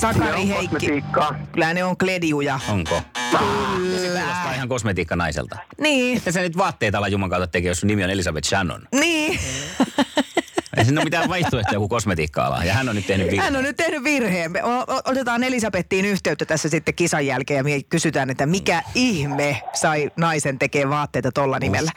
Sakari 0.00 0.48
Heikki. 0.48 0.64
kosmetiikkaa. 0.68 1.34
kyllä 1.52 1.74
ne 1.74 1.84
on 1.84 1.96
klediuja. 1.96 2.60
Onko? 2.68 3.02
Se 3.30 4.08
kuulostaa 4.08 4.54
ihan 4.54 4.68
kosmetiikkanaiselta. 4.68 5.56
Niin, 5.80 6.16
Että 6.16 6.32
sä 6.32 6.40
nyt 6.40 6.56
vaatteita 6.56 6.98
ala 6.98 7.08
Juman 7.08 7.30
kautta 7.30 7.46
tekee, 7.46 7.68
jos 7.70 7.80
sun 7.80 7.86
nimi 7.86 8.04
on 8.04 8.10
Elisabeth 8.10 8.48
Shannon. 8.48 8.82
niin. 9.00 9.38
Ei 10.78 10.84
siinä 10.84 11.00
ole 11.00 11.04
mitään 11.04 11.28
vaihtoehtoja 11.28 11.78
kuin 11.78 11.88
kosmetiikka-ala. 11.88 12.64
Ja 12.64 12.74
hän 12.74 12.88
on 12.88 12.94
nyt 12.96 13.06
tehnyt 13.06 13.26
virheen. 13.26 13.44
Hän 13.52 13.56
on 13.56 13.64
nyt 13.64 13.76
tehnyt 13.76 14.04
virheen. 14.04 14.52
Me 14.52 14.60
otetaan 15.04 15.44
Elisabettiin 15.44 16.04
yhteyttä 16.04 16.44
tässä 16.44 16.68
sitten 16.68 16.94
kisan 16.94 17.26
jälkeen 17.26 17.58
ja 17.58 17.64
me 17.64 17.82
kysytään, 17.82 18.30
että 18.30 18.46
mikä 18.46 18.82
ihme 18.94 19.62
sai 19.72 20.10
naisen 20.16 20.58
tekee 20.58 20.88
vaatteita 20.88 21.32
tolla 21.32 21.58
nimellä. 21.58 21.90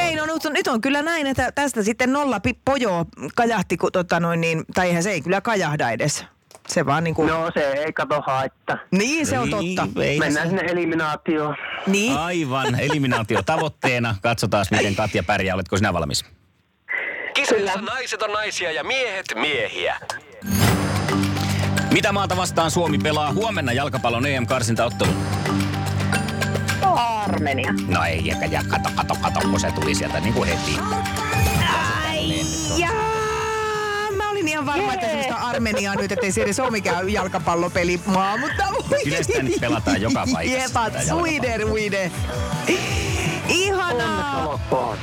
Hei, 0.00 0.16
no 0.16 0.26
nyt 0.26 0.46
on, 0.46 0.52
nyt 0.52 0.66
on 0.66 0.80
kyllä 0.80 1.02
näin, 1.02 1.26
että 1.26 1.52
tästä 1.52 1.82
sitten 1.82 2.12
nolla 2.12 2.40
pojoa 2.64 3.06
kajahti, 3.36 3.76
kun, 3.76 3.92
tota 3.92 4.20
noin, 4.20 4.40
niin, 4.40 4.64
tai 4.74 4.86
eihän 4.88 5.02
se 5.02 5.10
ei 5.10 5.20
kyllä 5.20 5.40
kajahda 5.40 5.90
edes. 5.90 6.24
Se 6.68 6.86
vaan 6.86 7.04
niin 7.04 7.14
kuin, 7.14 7.28
no. 7.28 7.50
Se 7.54 7.60
ei 7.60 7.92
kato 7.92 8.22
haittaa. 8.26 8.78
niin 8.90 9.26
se 9.26 9.38
on 9.38 9.50
totta. 9.50 9.86
Niin, 9.94 10.02
ei 10.02 10.18
Mennään 10.18 10.46
se- 10.46 10.56
sinne 10.56 10.72
eliminaatioon. 10.72 11.56
Niin. 11.86 12.16
Aivan, 12.16 12.80
eliminaatio 12.80 13.42
tavoitteena. 13.42 14.16
Katsotaan, 14.22 14.66
miten 14.70 14.94
Katja 14.94 15.22
pärjää. 15.22 15.54
Oletko 15.54 15.76
sinä 15.76 15.92
valmis? 15.92 16.24
Kisassa 17.34 17.80
naiset 17.80 18.22
on 18.22 18.32
naisia 18.32 18.72
ja 18.72 18.84
miehet 18.84 19.26
miehiä. 19.34 19.96
Mitä 21.92 22.12
maata 22.12 22.36
vastaan 22.36 22.70
Suomi 22.70 22.98
pelaa 22.98 23.32
huomenna 23.32 23.72
jalkapallon 23.72 24.26
EM-karsintaottelun? 24.26 25.14
Armenia. 26.96 27.74
No 27.88 28.04
ei, 28.04 28.30
eikä 28.30 28.46
ja 28.46 28.62
kato, 28.68 28.88
kato, 28.96 29.14
kato, 29.22 29.40
kun 29.40 29.60
se 29.60 29.72
tuli 29.72 29.94
sieltä 29.94 30.20
niin 30.20 30.34
kuin 30.34 30.48
heti. 30.48 30.78
Jaa, 32.76 34.10
mä 34.16 34.30
olin 34.30 34.48
ihan 34.48 34.66
varma, 34.66 34.94
että 34.94 35.06
semmoista 35.06 35.34
Armeniaa 35.34 35.94
nyt, 35.94 36.12
ettei 36.12 36.32
se 36.32 36.42
edes 36.42 36.60
ole 36.60 36.70
mikään 36.70 37.10
jalkapallopeli 37.10 38.00
maa, 38.06 38.36
mutta 38.36 38.64
voi. 38.72 39.04
Kyllä 39.04 39.22
sitä 39.22 39.42
nyt 39.42 39.60
pelataan 39.60 40.02
joka 40.02 40.24
paikassa 40.32 40.62
Jepat, 40.62 41.02
Sweden, 41.08 41.60
Sweden. 41.60 42.12
Ihanaa. 43.48 44.48
Olkoon. 44.48 44.98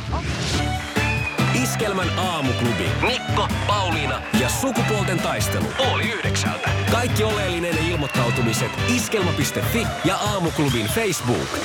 Iskelmän 1.77 2.19
aamuklubi. 2.19 2.89
Mikko, 3.01 3.47
Pauliina 3.67 4.21
ja 4.41 4.49
sukupuolten 4.49 5.19
taistelu. 5.19 5.65
Oli 5.93 6.03
yhdeksältä. 6.03 6.69
Kaikki 6.91 7.23
oleellinen 7.23 7.77
ilmoittautumiset 7.77 8.71
iskelma.fi 8.95 9.87
ja 10.05 10.15
aamuklubin 10.15 10.85
Facebook. 10.85 11.59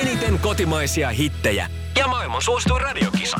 Eniten 0.00 0.38
kotimaisia 0.38 1.08
hittejä 1.10 1.70
ja 1.98 2.08
maailman 2.08 2.42
suosituin 2.42 2.80
radiokisa. 2.80 3.36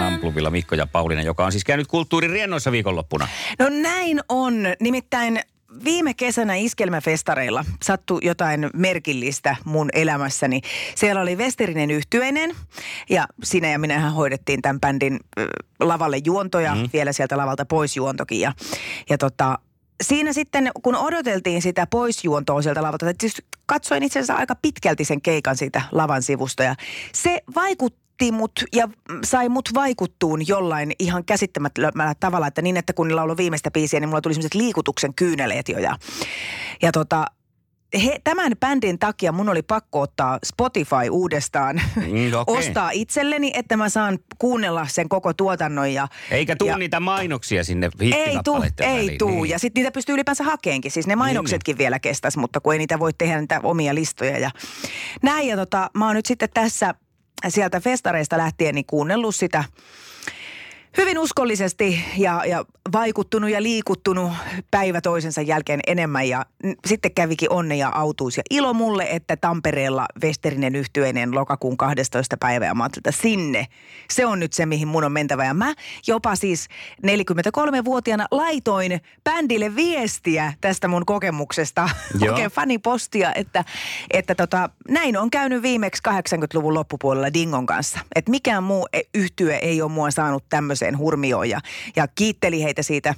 Aamuklubilla 0.00 0.50
Mikko 0.50 0.74
ja 0.74 0.86
Pauliina, 0.86 1.22
joka 1.22 1.44
on 1.44 1.52
siis 1.52 1.64
käynyt 1.64 1.86
kulttuuririennoissa 1.86 2.72
viikonloppuna. 2.72 3.28
No 3.58 3.68
näin 3.68 4.20
on. 4.28 4.54
Nimittäin 4.80 5.40
viime 5.84 6.14
kesänä 6.14 6.54
iskelmäfestareilla 6.54 7.64
sattui 7.82 8.20
jotain 8.22 8.70
merkillistä 8.74 9.56
mun 9.64 9.88
elämässäni. 9.92 10.60
Siellä 10.94 11.22
oli 11.22 11.36
Westerinen 11.36 11.90
yhtyeinen 11.90 12.56
ja 13.10 13.26
sinä 13.42 13.68
ja 13.68 13.78
minähän 13.78 14.12
hoidettiin 14.12 14.62
tämän 14.62 14.80
bändin 14.80 15.20
ö, 15.38 15.46
lavalle 15.80 16.20
juontoja, 16.24 16.74
mm. 16.74 16.88
vielä 16.92 17.12
sieltä 17.12 17.36
lavalta 17.36 17.64
pois 17.64 17.96
juontokin. 17.96 18.40
Ja, 18.40 18.52
ja 19.10 19.18
tota, 19.18 19.58
siinä 20.02 20.32
sitten, 20.32 20.70
kun 20.82 20.96
odoteltiin 20.96 21.62
sitä 21.62 21.86
poisjuontoa 21.86 22.62
sieltä 22.62 22.82
lavalta, 22.82 23.06
siis 23.20 23.42
katsoin 23.66 24.02
itse 24.02 24.18
asiassa 24.18 24.34
aika 24.34 24.54
pitkälti 24.54 25.04
sen 25.04 25.22
keikan 25.22 25.56
siitä 25.56 25.82
lavan 25.92 26.22
sivusta 26.22 26.62
ja 26.62 26.74
se 27.12 27.42
vaikutti 27.54 28.07
mut 28.32 28.52
ja 28.72 28.88
sai 29.24 29.48
mut 29.48 29.68
vaikuttuun 29.74 30.48
jollain 30.48 30.92
ihan 30.98 31.24
käsittämättömällä 31.24 32.14
tavalla, 32.20 32.46
että 32.46 32.62
niin, 32.62 32.76
että 32.76 32.92
kun 32.92 33.16
lauloi 33.16 33.36
viimeistä 33.36 33.70
biisiä, 33.70 34.00
niin 34.00 34.08
mulla 34.08 34.20
tuli 34.20 34.34
sellaiset 34.34 34.54
liikutuksen 34.54 35.14
kyyneleet 35.14 35.68
jo 35.68 35.78
ja, 35.78 35.96
ja 36.82 36.92
tota, 36.92 37.24
he, 38.04 38.20
tämän 38.24 38.52
bändin 38.60 38.98
takia 38.98 39.32
mun 39.32 39.48
oli 39.48 39.62
pakko 39.62 40.00
ottaa 40.00 40.38
Spotify 40.44 41.08
uudestaan, 41.10 41.80
Mm, 41.96 42.34
okei. 42.36 42.58
ostaa 42.58 42.90
itselleni, 42.90 43.50
että 43.54 43.76
mä 43.76 43.88
saan 43.88 44.18
kuunnella 44.38 44.86
sen 44.86 45.08
koko 45.08 45.32
tuotannon 45.32 45.92
ja 45.92 46.08
Eikä 46.30 46.56
tuu 46.56 46.68
ja, 46.68 46.78
niitä 46.78 47.00
mainoksia 47.00 47.64
sinne 47.64 47.90
ei 48.00 48.38
tuu, 48.44 48.62
ei 48.62 48.96
väliin. 48.96 49.18
tuu. 49.18 49.30
Niin. 49.42 49.48
Ja 49.50 49.58
sitten 49.58 49.80
niitä 49.82 49.94
pystyy 49.94 50.14
ylipäänsä 50.14 50.44
hakeenkin. 50.44 50.90
Siis 50.90 51.06
ne 51.06 51.16
mainoksetkin 51.16 51.78
vielä 51.78 51.98
kestäis, 51.98 52.36
mutta 52.36 52.60
kun 52.60 52.72
ei 52.72 52.78
niitä 52.78 52.98
voi 52.98 53.12
tehdä 53.12 53.40
niitä 53.40 53.60
omia 53.62 53.94
listoja. 53.94 54.38
Ja 54.38 54.50
näin, 55.22 55.48
ja 55.48 55.56
tota, 55.56 55.90
mä 55.94 56.06
oon 56.06 56.16
nyt 56.16 56.26
sitten 56.26 56.48
tässä 56.54 56.94
sieltä 57.48 57.80
festareista 57.80 58.38
lähtien 58.38 58.74
niin 58.74 58.86
kuunnellut 58.86 59.34
sitä 59.34 59.64
hyvin 60.96 61.18
uskollisesti 61.18 62.04
ja, 62.16 62.42
ja 62.46 62.64
vaikuttunut 62.92 63.50
ja 63.50 63.62
liikuttunut 63.62 64.32
päivä 64.70 65.00
toisensa 65.00 65.42
jälkeen 65.42 65.80
enemmän. 65.86 66.28
Ja 66.28 66.46
n- 66.66 66.72
sitten 66.86 67.14
kävikin 67.14 67.52
onne 67.52 67.76
ja 67.76 67.88
autuus 67.94 68.36
ja 68.36 68.42
ilo 68.50 68.74
mulle, 68.74 69.06
että 69.10 69.36
Tampereella 69.36 70.06
Westerinen 70.22 70.74
yhtyeinen 70.74 71.34
lokakuun 71.34 71.76
12. 71.76 72.36
päivä. 72.36 72.66
Ja 72.66 72.74
mä 72.74 72.86
että 72.96 73.12
sinne, 73.12 73.66
se 74.10 74.26
on 74.26 74.40
nyt 74.40 74.52
se, 74.52 74.66
mihin 74.66 74.88
mun 74.88 75.04
on 75.04 75.12
mentävä. 75.12 75.44
Ja 75.44 75.54
mä 75.54 75.74
jopa 76.06 76.36
siis 76.36 76.68
43-vuotiaana 77.06 78.26
laitoin 78.30 79.00
bändille 79.24 79.76
viestiä 79.76 80.52
tästä 80.60 80.88
mun 80.88 81.06
kokemuksesta. 81.06 81.88
Joo. 82.20 82.32
Oikein 82.32 82.50
fanipostia, 82.50 83.34
että, 83.34 83.64
että 84.10 84.34
tota, 84.34 84.70
näin 84.88 85.16
on 85.16 85.30
käynyt 85.30 85.62
viimeksi 85.62 86.02
80-luvun 86.08 86.74
loppupuolella 86.74 87.32
Dingon 87.32 87.66
kanssa. 87.66 87.98
Että 88.14 88.30
mikään 88.30 88.62
muu 88.62 88.88
e- 88.92 89.00
yhtye 89.14 89.56
ei 89.56 89.82
ole 89.82 89.90
mua 89.90 90.10
saanut 90.10 90.44
tämmöiseen 90.88 90.98
hurmioon 90.98 91.48
ja, 91.48 91.60
ja 91.96 92.08
kiitteli 92.08 92.62
heitä 92.62 92.82
siitä. 92.82 93.14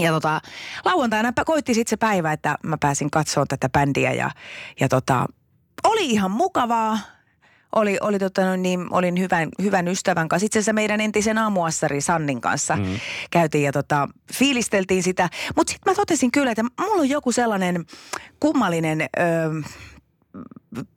Ja 0.00 0.12
tota, 0.12 0.40
lauantaina 0.84 1.32
koitti 1.46 1.74
sitten 1.74 1.90
se 1.90 1.96
päivä, 1.96 2.32
että 2.32 2.58
mä 2.62 2.76
pääsin 2.80 3.10
katsomaan 3.10 3.48
tätä 3.48 3.68
bändiä 3.68 4.12
ja, 4.12 4.30
ja 4.80 4.88
tota, 4.88 5.26
oli 5.84 6.10
ihan 6.10 6.30
mukavaa. 6.30 6.98
Oli, 7.74 7.98
oli 8.00 8.18
tota, 8.18 8.44
no 8.44 8.56
niin, 8.56 8.86
olin 8.90 9.18
hyvän, 9.18 9.48
hyvän 9.62 9.88
ystävän 9.88 10.28
kanssa. 10.28 10.46
Itse 10.46 10.58
asiassa 10.58 10.72
meidän 10.72 11.00
entisen 11.00 11.38
aamuassari 11.38 12.00
Sannin 12.00 12.40
kanssa 12.40 12.76
mm. 12.76 13.00
käytiin 13.30 13.64
ja 13.64 13.72
tota, 13.72 14.08
fiilisteltiin 14.32 15.02
sitä. 15.02 15.28
Mutta 15.56 15.70
sitten 15.70 15.92
mä 15.92 15.94
totesin 15.94 16.32
kyllä, 16.32 16.50
että 16.50 16.62
mulla 16.80 17.00
on 17.00 17.08
joku 17.08 17.32
sellainen 17.32 17.84
kummallinen 18.40 19.00
ö, 19.00 19.04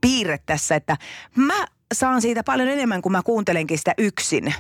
piirre 0.02 0.40
tässä, 0.46 0.76
että 0.76 0.98
mä 1.36 1.66
saan 1.94 2.22
siitä 2.22 2.44
paljon 2.44 2.70
enemmän, 2.70 3.02
kun 3.02 3.12
mä 3.12 3.24
kuuntelenkin 3.24 3.78
sitä 3.78 3.94
yksin. 3.98 4.54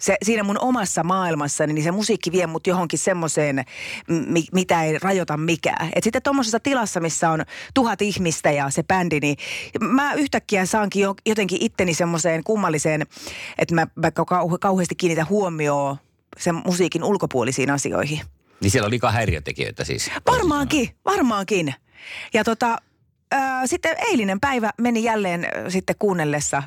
Se, 0.00 0.16
siinä 0.22 0.42
mun 0.42 0.58
omassa 0.60 1.04
maailmassani, 1.04 1.72
niin 1.72 1.84
se 1.84 1.90
musiikki 1.90 2.32
vie 2.32 2.46
mut 2.46 2.66
johonkin 2.66 2.98
semmoiseen, 2.98 3.64
mi, 4.08 4.44
mitä 4.52 4.82
ei 4.82 4.98
rajoita 4.98 5.36
mikään. 5.36 5.88
Et 5.94 6.04
sitten 6.04 6.22
tuommoisessa 6.22 6.60
tilassa, 6.60 7.00
missä 7.00 7.30
on 7.30 7.44
tuhat 7.74 8.02
ihmistä 8.02 8.50
ja 8.50 8.70
se 8.70 8.82
bändi, 8.82 9.20
niin 9.20 9.36
mä 9.80 10.14
yhtäkkiä 10.14 10.66
saankin 10.66 11.02
jo, 11.02 11.14
jotenkin 11.26 11.58
itteni 11.62 11.94
semmoiseen 11.94 12.44
kummalliseen, 12.44 13.06
että 13.58 13.74
mä, 13.74 13.86
mä 13.94 14.10
kau, 14.10 14.58
kauheasti 14.60 14.94
kiinnitän 14.94 15.28
huomioon 15.28 15.96
sen 16.38 16.54
musiikin 16.54 17.04
ulkopuolisiin 17.04 17.70
asioihin. 17.70 18.20
Niin 18.60 18.70
siellä 18.70 18.86
oli 18.86 18.90
liikaa 18.90 19.12
häiriötekijöitä 19.12 19.84
siis. 19.84 20.10
Varmaankin, 20.26 20.88
varmaankin. 21.04 21.74
Ja 22.34 22.44
tota, 22.44 22.78
ää, 23.32 23.66
sitten 23.66 23.96
eilinen 23.98 24.40
päivä 24.40 24.70
meni 24.80 25.04
jälleen 25.04 25.44
ä, 25.44 25.70
sitten 25.70 25.96
kuunnellessa 25.98 26.62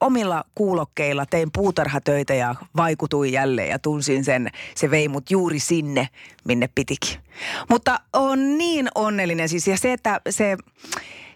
omilla 0.00 0.44
kuulokkeilla, 0.54 1.26
tein 1.26 1.50
puutarhatöitä 1.52 2.34
ja 2.34 2.54
vaikutuin 2.76 3.32
jälleen 3.32 3.68
ja 3.68 3.78
tunsin 3.78 4.24
sen, 4.24 4.50
se 4.74 4.90
vei 4.90 5.08
mut 5.08 5.30
juuri 5.30 5.58
sinne, 5.58 6.08
minne 6.44 6.68
pitikin. 6.74 7.20
Mutta 7.68 8.00
on 8.12 8.58
niin 8.58 8.88
onnellinen 8.94 9.48
siis 9.48 9.66
ja 9.66 9.76
se, 9.76 9.92
että 9.92 10.20
se, 10.30 10.56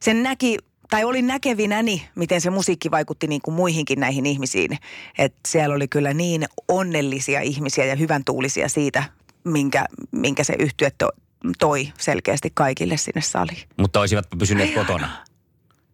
sen 0.00 0.22
näki 0.22 0.58
tai 0.90 1.04
olin 1.04 1.26
näkevinäni, 1.26 2.08
miten 2.14 2.40
se 2.40 2.50
musiikki 2.50 2.90
vaikutti 2.90 3.26
niin 3.26 3.42
kuin 3.42 3.54
muihinkin 3.54 4.00
näihin 4.00 4.26
ihmisiin. 4.26 4.78
Että 5.18 5.38
siellä 5.48 5.74
oli 5.74 5.88
kyllä 5.88 6.14
niin 6.14 6.44
onnellisia 6.68 7.40
ihmisiä 7.40 7.84
ja 7.84 7.96
hyvän 7.96 8.24
tuulisia 8.24 8.68
siitä, 8.68 9.04
minkä, 9.44 9.84
minkä 10.10 10.44
se 10.44 10.54
yhtye 10.58 10.90
to, 10.98 11.10
toi 11.58 11.92
selkeästi 11.98 12.50
kaikille 12.54 12.96
sinne 12.96 13.20
saliin. 13.20 13.68
Mutta 13.76 14.00
olisivat 14.00 14.26
pysyneet 14.38 14.74
kotona. 14.74 15.27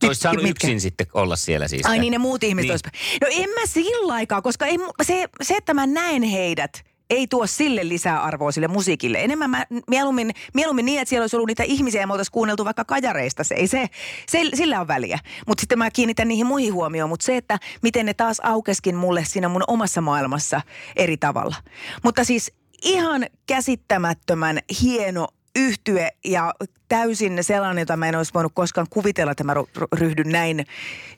Olisi 0.06 0.20
saanut 0.20 0.42
mitkä? 0.42 0.66
yksin 0.66 0.80
sitten 0.80 1.06
olla 1.14 1.36
siellä 1.36 1.68
siis. 1.68 1.86
Ai 1.86 1.98
niin 1.98 2.10
ne 2.10 2.18
muut 2.18 2.42
ihmiset 2.44 2.80
Niin. 2.84 2.92
niin. 3.30 3.38
No 3.40 3.44
en 3.44 3.50
mä 3.50 3.66
sillä 3.66 4.12
aikaa, 4.14 4.42
koska 4.42 4.66
ei, 4.66 4.78
se, 5.02 5.28
se, 5.42 5.54
että 5.54 5.74
mä 5.74 5.86
näen 5.86 6.22
heidät, 6.22 6.84
ei 7.10 7.26
tuo 7.26 7.46
sille 7.46 7.88
lisää 7.88 8.22
arvoa 8.22 8.52
sille 8.52 8.68
musiikille. 8.68 9.18
Enemmän 9.18 9.50
mä, 9.50 9.66
mieluummin, 9.90 10.30
mieluummin 10.54 10.84
niin, 10.86 11.00
että 11.00 11.10
siellä 11.10 11.22
olisi 11.22 11.36
ollut 11.36 11.46
niitä 11.46 11.62
ihmisiä 11.62 12.00
ja 12.00 12.06
me 12.06 12.12
oltaisiin 12.12 12.32
kuunneltu 12.32 12.64
vaikka 12.64 12.84
kajareista. 12.84 13.44
Se 13.44 13.54
ei 13.54 13.66
se, 13.66 13.86
se 14.28 14.40
sillä 14.54 14.80
on 14.80 14.88
väliä. 14.88 15.18
Mutta 15.46 15.60
sitten 15.60 15.78
mä 15.78 15.90
kiinnitän 15.90 16.28
niihin 16.28 16.46
muihin 16.46 16.74
huomioon. 16.74 17.08
Mutta 17.10 17.26
se, 17.26 17.36
että 17.36 17.58
miten 17.82 18.06
ne 18.06 18.14
taas 18.14 18.40
aukeskin 18.40 18.96
mulle 18.96 19.24
siinä 19.24 19.48
mun 19.48 19.64
omassa 19.66 20.00
maailmassa 20.00 20.60
eri 20.96 21.16
tavalla. 21.16 21.56
Mutta 22.02 22.24
siis 22.24 22.52
ihan 22.82 23.26
käsittämättömän 23.46 24.58
hieno 24.82 25.28
yhtye 25.56 26.10
ja 26.24 26.54
täysin 26.88 27.44
sellainen, 27.44 27.82
jota 27.82 27.96
mä 27.96 28.08
en 28.08 28.16
olisi 28.16 28.34
voinut 28.34 28.52
koskaan 28.54 28.86
kuvitella, 28.90 29.32
että 29.32 29.44
mä 29.44 29.54
ryhdyn 29.92 30.28
näin 30.28 30.66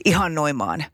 ihannoimaan. 0.05 0.85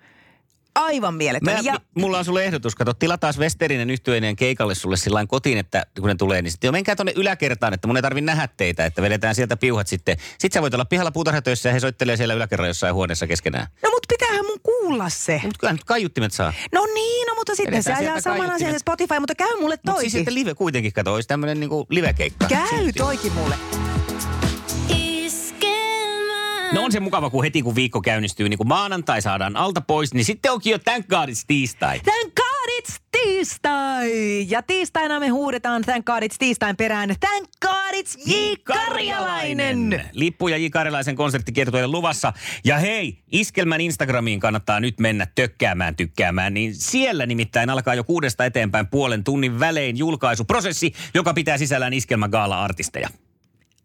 Aivan 0.74 1.14
mieletön. 1.14 1.54
Mä, 1.54 1.60
ja... 1.62 1.80
Mulla 1.94 2.18
on 2.18 2.24
sulle 2.24 2.44
ehdotus. 2.44 2.74
Kato, 2.74 2.94
tilataan 2.94 3.34
Westerinen 3.38 3.90
yhtyeineen 3.90 4.36
keikalle 4.36 4.74
sulle 4.74 4.96
sillä 4.96 5.26
kotiin, 5.26 5.58
että 5.58 5.86
kun 6.00 6.08
ne 6.08 6.14
tulee, 6.14 6.42
niin 6.42 6.50
sitten 6.50 6.68
jo 6.68 6.72
menkää 6.72 6.96
tuonne 6.96 7.12
yläkertaan, 7.16 7.74
että 7.74 7.86
mun 7.86 7.96
ei 7.96 8.02
tarvi 8.02 8.20
nähdä 8.20 8.48
teitä, 8.56 8.86
että 8.86 9.02
vedetään 9.02 9.34
sieltä 9.34 9.56
piuhat 9.56 9.86
sitten. 9.86 10.16
Sitten 10.38 10.52
sä 10.52 10.62
voit 10.62 10.74
olla 10.74 10.84
pihalla 10.84 11.10
puutarhatöissä 11.10 11.68
ja 11.68 11.72
he 11.72 11.80
soittelee 11.80 12.16
siellä 12.16 12.34
yläkerran 12.34 12.68
jossain 12.68 12.94
huoneessa 12.94 13.26
keskenään. 13.26 13.66
No 13.82 13.90
mutta 13.90 14.06
pitäähän 14.08 14.46
mun 14.46 14.60
kuulla 14.62 15.08
se. 15.08 15.40
Mutta 15.42 15.58
kyllä 15.58 15.72
nyt 15.72 15.84
kaiuttimet 15.84 16.32
saa. 16.32 16.52
No 16.72 16.86
niin, 16.94 17.26
no 17.26 17.34
mutta 17.34 17.54
sitten 17.54 17.74
Vedetään 17.74 17.98
se 17.98 18.04
ajaa 18.04 18.20
saman 18.20 18.50
asian 18.50 18.80
Spotify, 18.80 19.18
mutta 19.18 19.34
käy 19.34 19.56
mulle 19.60 19.76
toikin. 19.76 19.90
Mutta 19.90 20.00
siis 20.00 20.12
sitten 20.12 20.34
live 20.34 20.54
kuitenkin, 20.54 20.92
kato, 20.92 21.14
olisi 21.14 21.28
tämmöinen 21.28 21.60
niinku 21.60 21.86
live-keikka. 21.90 22.46
Käy 22.46 22.92
toikin 22.96 23.32
mulle. 23.32 23.54
No 26.72 26.84
on 26.84 26.92
se 26.92 27.00
mukava, 27.00 27.30
kun 27.30 27.44
heti 27.44 27.62
kun 27.62 27.74
viikko 27.74 28.00
käynnistyy, 28.00 28.48
niin 28.48 28.58
kun 28.58 28.68
maanantai 28.68 29.22
saadaan 29.22 29.56
alta 29.56 29.80
pois, 29.80 30.14
niin 30.14 30.24
sitten 30.24 30.52
onkin 30.52 30.70
jo 30.70 30.78
thank 30.78 31.06
god 31.08 31.28
it's 31.28 31.44
tiistai. 31.46 32.00
Thank 32.00 32.34
god 32.34 32.80
it's 32.80 32.96
tiistai! 33.10 34.10
Ja 34.48 34.62
tiistaina 34.62 35.20
me 35.20 35.28
huudetaan 35.28 35.82
thank 35.82 36.06
god 36.06 36.22
it's 36.22 36.36
tiistain 36.38 36.76
perään. 36.76 37.14
Thank 37.20 37.48
god 37.60 37.94
it's 37.94 38.30
J. 38.30 38.34
Karjalainen! 38.64 40.04
Lippu 40.12 40.48
ja 40.48 40.56
J. 40.56 40.66
Karjalaisen 40.70 41.16
konserttikiertoille 41.16 41.88
luvassa. 41.88 42.32
Ja 42.64 42.78
hei, 42.78 43.18
Iskelmän 43.32 43.80
Instagramiin 43.80 44.40
kannattaa 44.40 44.80
nyt 44.80 45.00
mennä 45.00 45.26
tökkäämään, 45.34 45.96
tykkäämään. 45.96 46.54
Niin 46.54 46.74
siellä 46.74 47.26
nimittäin 47.26 47.70
alkaa 47.70 47.94
jo 47.94 48.04
kuudesta 48.04 48.44
eteenpäin 48.44 48.86
puolen 48.86 49.24
tunnin 49.24 49.60
välein 49.60 49.96
julkaisuprosessi, 49.96 50.92
joka 51.14 51.34
pitää 51.34 51.58
sisällään 51.58 51.92
Iskelmän 51.92 52.30
gaala-artisteja. 52.30 53.08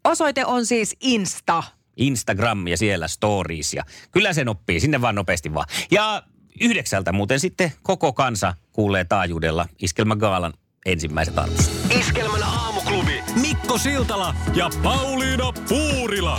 Osoite 0.04 0.44
on 0.44 0.66
siis 0.66 0.96
Insta 1.00 1.62
Instagram 1.98 2.66
ja 2.66 2.76
siellä 2.76 3.08
stories 3.08 3.74
ja 3.74 3.84
kyllä 4.10 4.32
sen 4.32 4.48
oppii, 4.48 4.80
sinne 4.80 5.00
vaan 5.00 5.14
nopeasti 5.14 5.54
vaan. 5.54 5.66
Ja 5.90 6.22
yhdeksältä 6.60 7.12
muuten 7.12 7.40
sitten 7.40 7.72
koko 7.82 8.12
kansa 8.12 8.54
kuulee 8.72 9.04
taajuudella 9.04 9.68
Iskelmän 9.82 10.18
Gaalan 10.18 10.52
ensimmäiset 10.86 11.38
arvostot. 11.38 11.92
Iskelmän 12.00 12.42
aamuklubi 12.42 13.22
Mikko 13.40 13.78
Siltala 13.78 14.34
ja 14.54 14.70
Pauliina 14.82 15.52
Puurila. 15.68 16.38